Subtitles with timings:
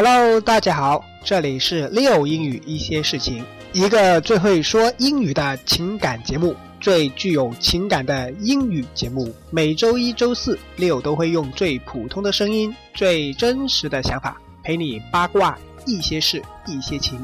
[0.00, 9.34] Hello，大家好，这里是 Leo 英语一些事情，一个最会说英语的情感节目，最具有情感的英语节目。
[9.50, 17.18] 每周一、周四，Leo 都会用最普通的声音、最真实的想法，陪你八卦一些事、一些情，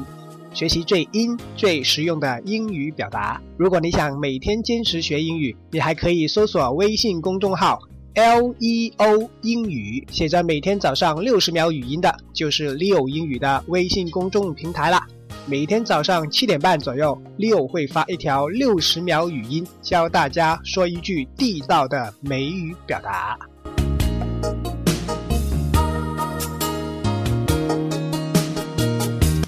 [0.53, 3.41] 学习最英、最实用的英语表达。
[3.55, 7.79] 如果你想每天坚持学英语，你还可以搜索微信公众号。
[8.15, 15.05] L E O 英语写着每天早上六十秒语音的，就是 Leo 英语的微信公众平台啦。
[15.45, 23.37] 每天早上七点半左右，Leo 会发一条六十秒语音，教大家说一句地道的美语表达。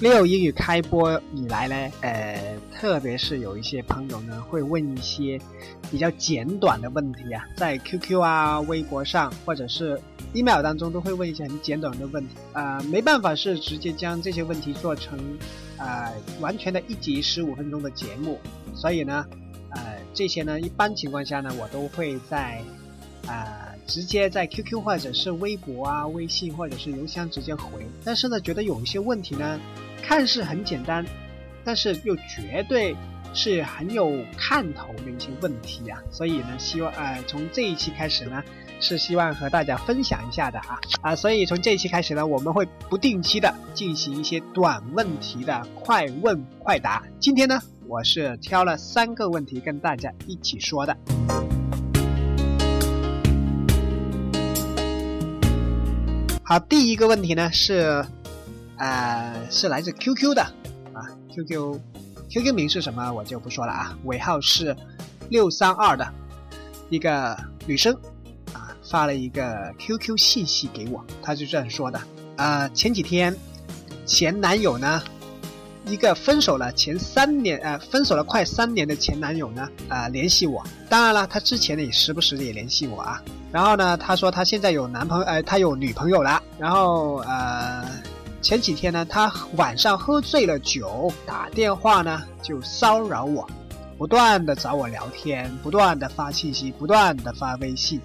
[0.02, 2.57] Leo 英语开播以来呢，呃。
[2.80, 5.36] 特别是有一些朋友呢，会问一些
[5.90, 10.00] 比较简短的问题啊，在 QQ 啊、微博上或者是
[10.32, 15.18] email 当中，都会问一些很简短的问题啊，没办法是直接将这些问题做成
[15.76, 18.38] 啊完全的一集十五分钟的节目，
[18.76, 19.26] 所以呢，
[19.70, 22.62] 呃，这些呢，一般情况下呢，我都会在
[23.26, 29.58] 啊直接在 QQ 或者是微博啊、微信或者是邮箱直接回，但是呢，觉得有一些问题呢，
[30.00, 31.04] 看似很简单。
[31.68, 32.96] 但是又绝对
[33.34, 38.42] 是很有看头的一些问题啊，所以呢，希望呃从这一期开始呢，
[38.80, 47.02] 是希望和大家分享一下的啊啊，所以从这一期开始呢，我们会不定期的进行一些短问题的快问快答。
[47.20, 50.96] 今天呢，我是挑了三个问题跟大家一起说的。
[56.42, 58.02] 好，第一个问题呢是，
[58.78, 60.46] 呃，是来自 QQ 的。
[61.44, 64.76] QQ，QQ 名是什么我就不说了啊，尾号是
[65.28, 66.06] 六三二的
[66.90, 67.36] 一个
[67.66, 67.94] 女生
[68.52, 72.00] 啊发了一个 QQ 信息给我，她就这样说的
[72.36, 73.34] 啊，前几天
[74.04, 75.02] 前男友呢，
[75.86, 87.84] 一个分手了前三年呃分手了快三年的前男友呢啊联系我，当然了，他之前呢也时不时的也联系我啊，然后呢他说他现在有男朋友呃他有女朋友了，然后呃。
[88.40, 93.46] 前几天呢，他晚上喝醉了酒，打电话呢就骚扰我，
[93.98, 98.00] 不断的找我聊天，不断的发信息，不断的发微信，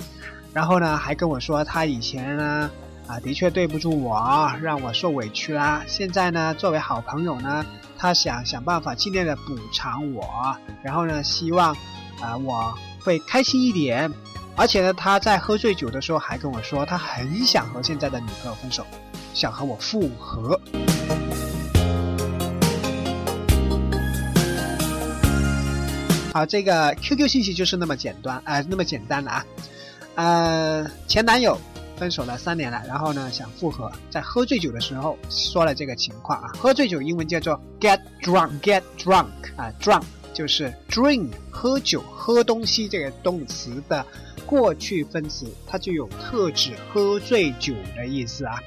[0.51, 2.69] 然后呢还跟我说他以前呢
[3.05, 5.83] 啊的确对不住我，让我受委屈啦。
[5.88, 7.63] 现在呢作为好朋友呢，
[7.97, 11.75] 他想想办法尽量的补偿我，然后呢希望
[12.19, 12.73] 啊我
[13.03, 14.11] 会开心一点，
[14.55, 18.83] 而且呢他在喝醉酒的时候还跟我说他很想和现在的女朋友分手。
[19.33, 20.59] 想和我复合。
[26.33, 29.45] 好，这个 QQ 信息就是那么简单，呃，那么简单的啊。
[30.16, 31.55] 呃，前男友
[31.95, 36.51] 分手了三年了，然后呢想复合，在喝醉酒的时候说了这个情况啊。
[36.57, 44.03] 喝醉酒英文叫做 get drunk，get drunk 啊，drunk 就是 drink 喝酒喝东西这个动词的
[44.47, 48.59] 过去分词，它就有特指喝醉酒的意思啊。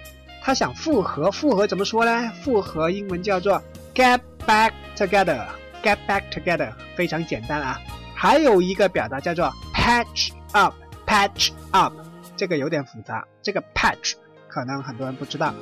[0.45, 2.31] 他想复合，复合怎么说呢？
[2.43, 3.61] 复合英文叫做
[3.93, 7.79] get back together，get back together，非常简单啊。
[8.15, 11.93] 还有一个表达叫做 patch up，patch up，
[12.35, 13.27] 这个有点复杂。
[13.41, 14.13] 这个 patch
[14.47, 15.53] 可能很多人不知道，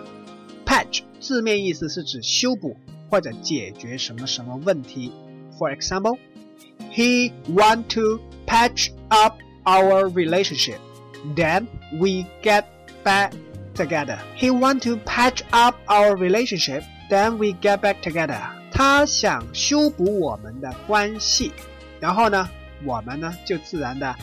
[0.66, 2.78] patch 字面意思是指修补
[3.09, 5.12] 或者解决什么什么问题。
[5.58, 12.64] For example，he want to patch up our relationship，then we get
[13.03, 13.31] back。
[13.75, 14.19] Together.
[14.37, 18.41] He want to patch up our relationship, then we get back together.
[18.73, 21.53] 他想修补我们的关系，
[22.01, 22.49] 然后呢，
[22.84, 24.15] 我们呢就自然的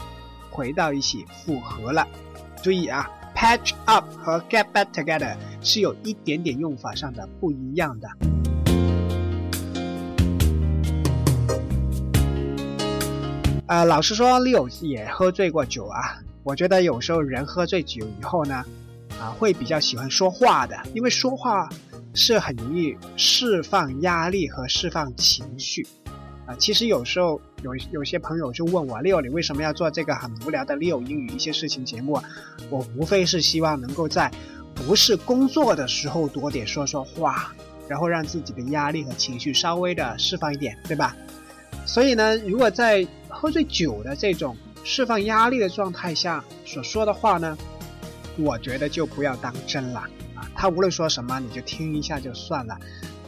[0.50, 2.06] 回到一起复合了。
[2.62, 8.10] 注意啊，patch up 和 get back together 是有一点点用法上的不一样的。
[13.68, 16.20] 呃，老实说，Leo 也喝醉过酒啊。
[16.44, 18.66] 我觉得有时候人喝醉酒以后呢。
[19.22, 21.70] 啊，会比较喜欢说话的，因为说话
[22.16, 25.86] 是很容易释放压力和释放情绪。
[26.48, 32.20] 啊，其实有时候有有些朋友就问我六，你为什么要做这个很无聊的六英语一些事情节目？
[32.72, 34.32] 我无非是希望能够在
[34.74, 37.54] 不是工作的时候多点说说话，
[37.88, 41.16] 然后让自己的压力和情绪稍微的释放一点，对吧？
[41.86, 47.56] 所以呢，如果在喝醉酒的这种释放压力的状态下所说的话呢？
[48.38, 50.00] 我觉得就不要当真了
[50.36, 50.50] 啊！
[50.56, 52.78] 他无论说什么，你就听一下就算了。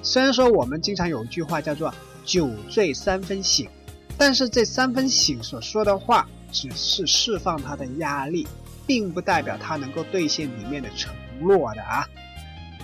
[0.01, 1.93] 虽然说我们经常有一句话叫做
[2.25, 3.69] “酒醉三分醒”，
[4.17, 8.47] 但是这三分醒所说的话只是释放他的压力，
[8.85, 12.07] 并不代表他能够兑现里面的承诺的啊！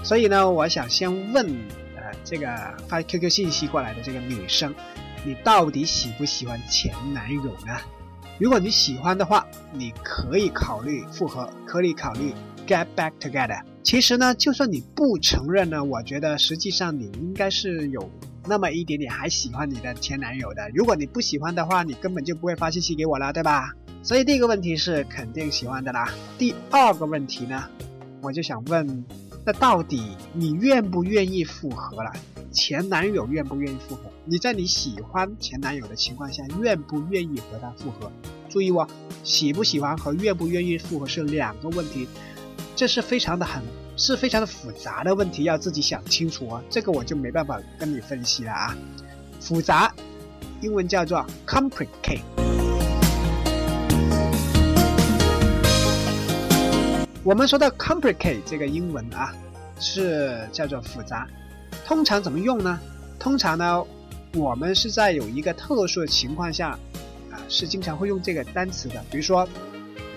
[0.03, 1.45] 所以呢，我想先问
[1.95, 2.47] 呃这个
[2.87, 4.73] 发 QQ 信息过来的这个女生，
[5.25, 7.77] 你到底喜不喜欢前男友呢？
[8.39, 12.33] 如果你喜欢的话，你可以考虑复合，可以考虑
[12.65, 13.61] get back together。
[13.83, 18.09] 其实呢，就算你不承认呢，我觉得实际上你应该是有
[18.45, 20.69] 那么一点点还喜欢你的前男友的。
[20.73, 23.73] 如果你不喜欢的话，你根本就不会发信息给我了，对吧？
[24.01, 26.09] 所以第一个问题是肯定喜欢的啦。
[26.37, 27.61] 第二个问题呢，
[28.21, 29.03] 我就想问，
[29.45, 32.13] 那到底你愿不愿意复合了？
[32.51, 34.01] 前男友愿不愿意复合？
[34.25, 38.11] 你在你喜欢前男友的情况下，愿不愿意和他复合？
[38.49, 38.87] 注意哦，
[39.23, 42.07] 喜不喜欢和愿不愿意复合是两个问题，
[42.75, 43.61] 这是非常的很
[43.97, 46.63] 是非常的复杂的问题，要自己想清楚哦。
[46.69, 48.75] 这个我就没办法跟你分析了啊，
[49.39, 49.93] 复杂，
[50.61, 52.21] 英文叫做 complicated。
[57.23, 59.31] 我们说到 complicate 这个英文啊，
[59.79, 61.27] 是叫做复杂。
[61.89, 62.79] 通常怎么用呢？
[63.17, 63.83] 通常呢，
[64.35, 66.77] 我们是在有一个特殊的情况下，
[67.31, 69.03] 啊，是经常会用这个单词的。
[69.09, 69.49] 比如说，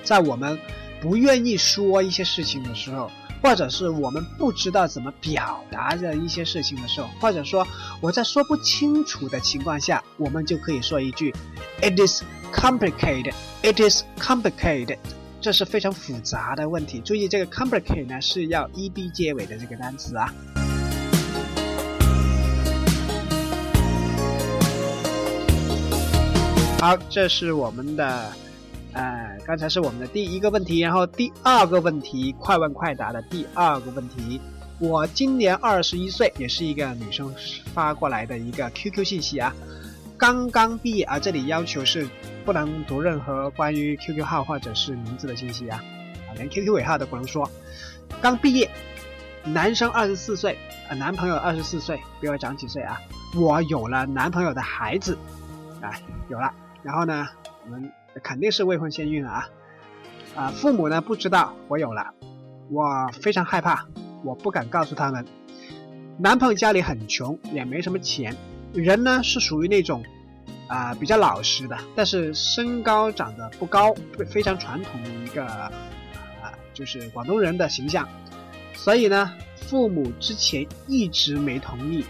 [0.04, 0.58] 在我们
[1.00, 3.10] 不愿意说一些事情的时候，
[3.42, 7.66] 或者是我们不知道怎么表达的一些事情的时候，或者说
[8.02, 11.34] 我在说不清楚的情况下，我们就可以说一句
[11.80, 12.22] ：“It is
[12.52, 13.32] complicated.
[13.62, 14.98] It is complicated.”
[15.40, 17.00] 这是非常复杂的问题。
[17.00, 20.30] 注意，这个 “complicated” 呢是要 ed 结尾的这个单词啊。
[26.82, 28.32] 好，这是我们的，
[28.93, 34.40] 呃，刚才是我们的第一个问题，然后第二个问题，快问快答的第二个问题。
[34.81, 37.32] 我今年二十一岁，也是一个女生
[37.73, 39.55] 发过来的一个 QQ 信息啊，
[40.19, 42.05] 刚刚毕业啊，这里要求是。
[42.44, 45.81] 不能读任何关于 QQ 号或者是名字的信息啊，
[46.29, 47.49] 啊，连 QQ 尾号都不能说。
[48.20, 48.69] 刚毕业，
[49.44, 50.58] 男生二十四岁，
[50.90, 53.00] 啊，男朋友二十四岁，比我长几岁啊。
[53.37, 55.17] 我有了男朋友的孩子，
[55.81, 55.94] 啊，
[56.29, 56.52] 有了。
[56.82, 57.29] 然后呢，
[57.64, 57.90] 我们
[58.23, 59.49] 肯定是未婚先孕了啊，
[60.34, 62.12] 啊，父母呢不知道我有了，
[62.70, 63.87] 我非常害怕，
[64.25, 65.25] 我不敢告诉他们。
[66.19, 68.37] 男朋友家里很穷，也没什么钱，
[68.73, 70.02] 人呢是属于那种。
[70.69, 73.94] 啊，比较老实的，但是身高长得不高，
[74.31, 75.70] 非常传统的一个啊，
[76.73, 78.08] 就是广东人的形象。
[78.73, 79.34] 所以呢，
[79.69, 82.02] 父母之前一直没同意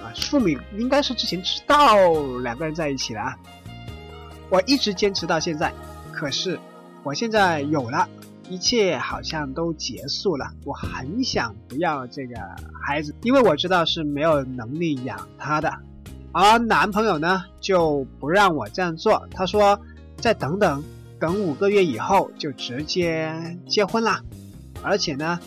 [0.00, 1.96] 啊，父母应该是之前知道
[2.42, 3.38] 两个人在一起了啊。
[4.52, 5.72] 我一直坚持到现在，
[6.12, 6.60] 可是
[7.02, 8.06] 我现在有了，
[8.50, 10.52] 一切好像都结束了。
[10.66, 12.34] 我很想不要这个
[12.78, 15.72] 孩子，因为我知道是没有能力养他的。
[16.32, 19.80] 而男朋友呢就不让我这样做，他说
[20.18, 20.84] 再等等，
[21.18, 24.20] 等五个月以后就直接结婚啦，
[24.82, 25.40] 而且呢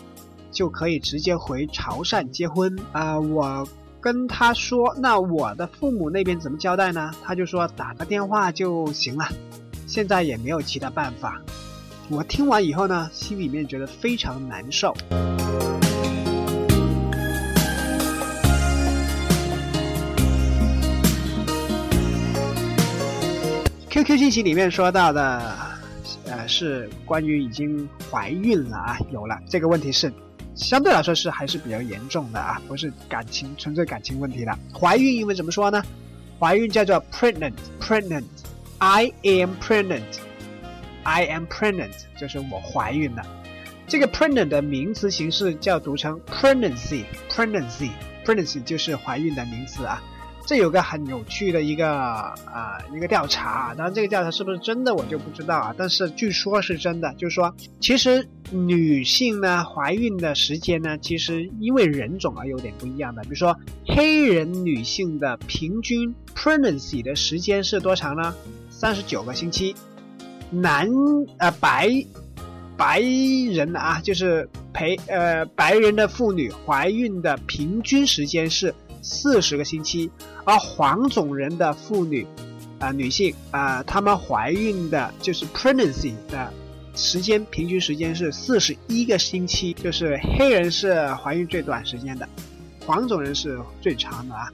[0.50, 3.20] 就可以直接回潮汕结婚啊！
[3.20, 3.64] 我
[4.06, 7.10] 跟他说，那我的父母那边怎么交代呢？
[7.24, 9.26] 他就说打个电话就行了，
[9.84, 11.42] 现在也没有其他办法。
[12.08, 14.94] 我听完以后呢，心里面觉得非常难受。
[23.90, 25.52] QQ 信息里面说到的，
[26.26, 30.12] 呃，是关于已经怀孕了啊，有了这个问题是
[30.56, 34.58] 相对来说是还是比较严重的啊，不是感情纯粹感情问题了。
[34.72, 35.82] 怀孕英文怎么说呢？
[36.40, 43.22] 怀孕叫做 pregnant，pregnant，I am pregnant，I am pregnant，就是我怀孕了。
[43.86, 50.02] 这个 pregnant 的名词形式叫读成 pregnancy，pregnancy，pregnancy 就是怀孕的名词啊。
[50.46, 63.22] 这有个很有趣的一个啊一个调查，当然这个调查是不是真的我就不知道啊，但是据说是真的，就是说其实女性呢怀孕的时间呢，其实因为人种而有点不一样的。
[63.22, 68.32] 比如说黑人女性的平均 pregnancy 的时间是多长呢？
[68.70, 69.74] 三十九个星期。
[70.48, 70.88] 男
[71.38, 71.90] 呃白
[72.76, 78.72] 白人啊，就是陪呃白人的妇女怀孕的平均时间是。
[79.08, 80.10] 四十个星期，
[80.46, 82.24] 而黄种人的妇女，
[82.78, 86.52] 啊，女性啊，她们怀孕的就是 pregnancy 的
[86.94, 92.28] 时间，平均时间是四十一个星期，就是黑人是怀孕最短时间的，
[92.86, 94.48] 黄种人是最长的啊。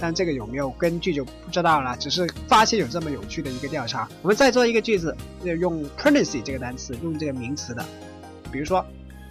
[0.00, 4.08] 但这个有没有根据就不知道了，只是发现有这么有趣的一个调查。
[4.22, 7.84] 我们再做一个句子，用 pregnancy 这个单词，用这个名词的，
[8.50, 8.82] 比如说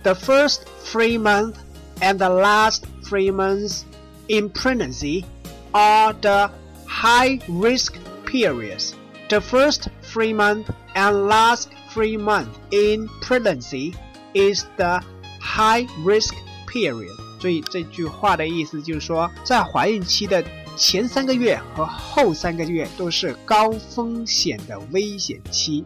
[0.04, 1.56] ，the first three months
[2.02, 3.82] and the last three months。
[4.30, 5.26] in pregnancy
[5.73, 6.51] are the
[6.87, 8.95] high risk periods.
[9.29, 13.95] The first three months and last three months in pregnancy
[14.35, 15.03] is the
[15.41, 16.35] high risk
[16.67, 17.13] period.
[17.39, 20.43] 注意这句话的意思就是说，在怀孕期的
[20.77, 25.85] 前三个月和后三个月都是高风险的危险期。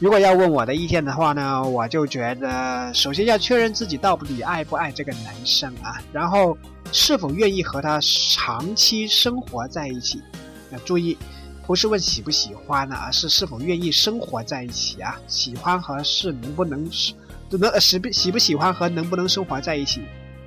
[0.00, 6.56] 如果要问我的意见的话呢，我就觉得首先要确认自己到底爱不爱这个男生啊，然后
[6.92, 10.22] 是否愿意和他长期生活在一起。
[10.70, 11.18] 要注意，
[11.66, 15.18] 不是问喜不喜欢呢，而是是否愿意生活在一起啊。
[15.26, 16.88] 喜欢和是能不能
[17.50, 20.02] 能喜不喜不喜欢和能不能生活在一起，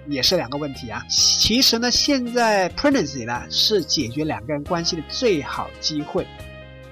[0.08, 1.04] 也是两个问题啊。
[1.10, 6.26] 其实呢，现在 pregnancy 呢是解决两个人关系的最好机会。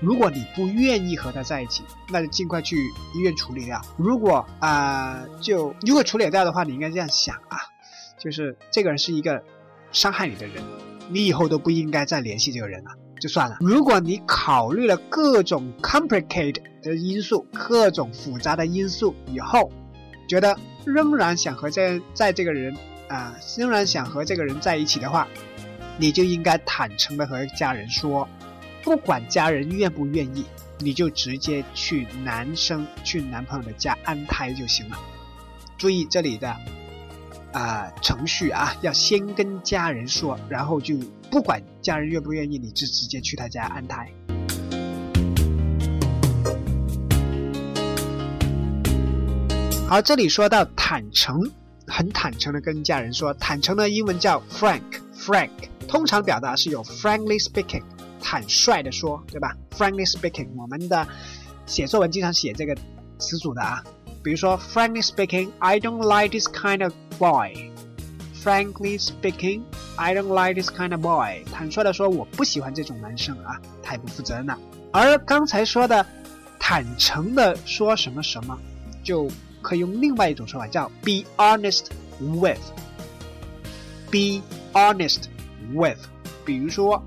[0.02, 2.78] 如果你不愿意和他在一起，那就尽快去
[3.14, 3.82] 医院处理掉。
[3.98, 7.58] 如果啊，就如果处理掉的话，你应该这样想啊，
[8.18, 9.44] 就是这个人是一个
[9.92, 10.64] 伤害你的人，
[11.10, 13.58] 你以后都不应该再联系这个人了，就算了。
[13.60, 19.70] 如果你考虑了各种 complicated 的因素，各种复杂的因素以后，
[20.30, 22.74] 觉得仍然想和这在这个人
[23.10, 25.28] 啊，仍然想和这个人在一起的话，
[25.98, 28.26] 你就应该坦诚的和家人说。
[28.82, 30.46] 不管家人愿不愿意，
[30.80, 34.98] 你就直接去男生去男朋友的家安胎就行了。
[35.78, 36.56] 注意这里的
[37.52, 40.98] 啊程序啊，要先跟家人说，然后就
[41.30, 44.10] 不管家人愿不愿意，你就直接去他家安胎。
[49.88, 51.42] 好，这里说到坦诚，
[51.88, 55.50] 很坦诚的跟家人说，坦诚的英文叫 frank，frank
[55.88, 57.84] 通常表达是有 frankly speaking。
[58.22, 61.08] 坦率的说，对吧？Frankly speaking，我们的
[61.66, 62.76] 写作文经常写这个
[63.18, 63.84] 词组的啊。
[64.22, 67.72] 比如说，Frankly speaking，I don't like this kind of boy。
[68.44, 71.44] Frankly speaking，I don't like this kind of boy。
[71.52, 74.58] 坦率的说，我不喜欢这种男生啊，太不负责任了。
[74.92, 76.06] 而刚才说的
[76.60, 78.58] 坦诚的说什么什么，
[79.04, 79.30] 就
[79.62, 81.86] 可以用另外一种说法，叫 be honest
[82.20, 82.60] with。
[84.12, 84.42] be
[84.74, 85.26] honest
[85.74, 86.00] with。
[86.46, 87.02] 比如说。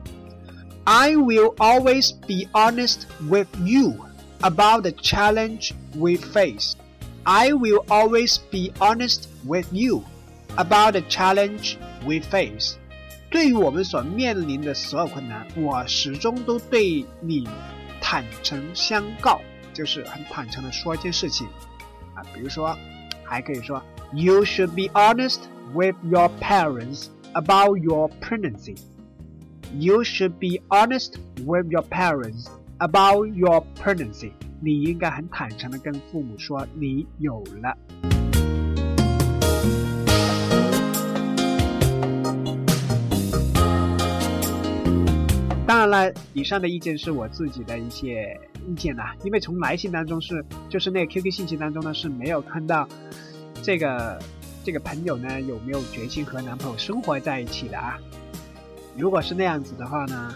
[0.85, 3.95] I will always be honest with you
[4.41, 6.75] about the challenge we face.
[7.23, 10.03] I will always be honest with you
[10.55, 12.77] about the challenge we face.
[13.29, 17.45] 对于我们所面临的所有困难，我始终都对你
[17.99, 19.41] 坦诚相告，
[19.73, 21.45] 就是很坦诚的说一件事情
[22.15, 22.23] 啊。
[22.33, 22.77] 比如说，
[23.25, 25.39] 还可以说，You should be honest
[25.73, 28.77] with your parents about your pregnancy.
[29.74, 32.46] You should be honest with your parents
[32.78, 34.32] about your pregnancy.
[34.60, 37.76] 你应该很坦诚的跟父母说你有了。
[45.66, 48.38] 当然了，以上的意见是我自己的一些
[48.68, 52.86] 意见呐，因为从来信当中是，就是那个 QQ 信息当中呢是没有看到
[53.62, 54.18] 这个
[54.62, 57.98] 这个朋友呢有没有决心和男朋友生活在一起的啊。
[58.96, 60.34] 如果是那样子的话呢，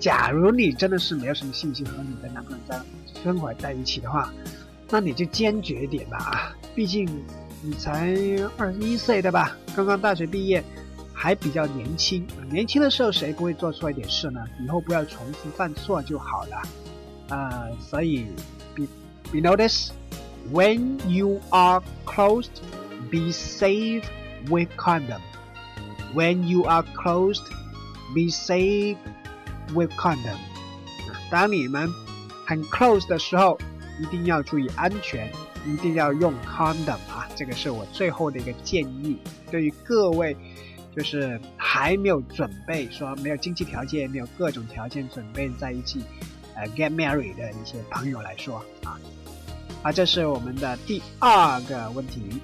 [0.00, 2.80] 假如你真的是没有什么信心和你的男朋友在
[3.22, 4.32] 生活在一起的话，
[4.90, 6.56] 那你就坚决点吧啊！
[6.74, 7.06] 毕竟
[7.62, 8.16] 你才
[8.56, 9.56] 二十一岁对吧？
[9.76, 10.62] 刚刚大学毕业，
[11.12, 12.26] 还比较年轻。
[12.50, 14.40] 年轻的时候谁不会做错一点事呢？
[14.64, 17.36] 以后不要重复犯错就好了。
[17.36, 18.26] 啊，所以
[18.74, 18.84] ，be
[19.30, 19.90] be notice
[20.52, 22.62] when you are closed,
[23.10, 24.04] be safe
[24.48, 25.20] with condom.
[26.14, 27.42] When you are closed.
[28.14, 28.96] Be safe
[29.74, 30.36] with condom。
[31.30, 31.88] 当你们
[32.46, 33.58] 很 close 的时候，
[34.00, 35.30] 一定要注意安全，
[35.66, 37.28] 一定要用 condom 啊！
[37.36, 39.18] 这个是我最后的一个建议，
[39.50, 40.36] 对于各位
[40.96, 46.02] 就是还没有准备说没有经济条件、没有各种条件准备在一起
[46.54, 48.98] 呃 get married 的一些朋友来说啊，
[49.82, 52.40] 啊，这是我们的第二个问题。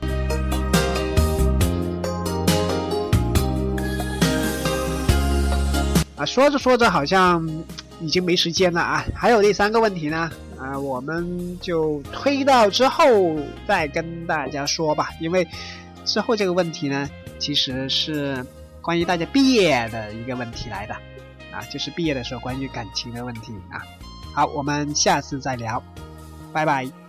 [6.16, 7.44] 啊，说着说着好像
[8.00, 9.04] 已经没时间了啊！
[9.14, 15.08] 还有第三个问题呢，啊，我们就推到之后再跟大家说吧。
[15.20, 15.46] 因为
[16.04, 18.44] 之后这个问题呢，其实是
[18.80, 20.94] 关于大家毕业的一个问题来的，
[21.50, 23.82] 啊，就是毕业的时候关于感情的问题啊。
[24.32, 25.82] 好，我们下次再聊，
[26.52, 27.03] 拜拜。